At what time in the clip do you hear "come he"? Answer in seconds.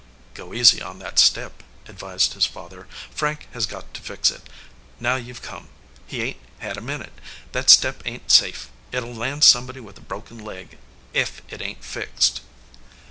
5.41-6.23